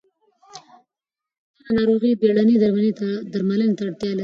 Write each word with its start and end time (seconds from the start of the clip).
دغه 1.67 1.71
ناروغي 1.77 2.11
بېړنۍ 2.21 2.55
درملنې 3.31 3.73
ته 3.79 3.83
اړتیا 3.89 4.11
لري. 4.11 4.19